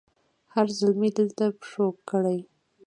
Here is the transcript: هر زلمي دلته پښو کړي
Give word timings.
هر 0.53 0.67
زلمي 0.79 1.09
دلته 1.17 1.43
پښو 1.59 1.87
کړي 2.09 2.39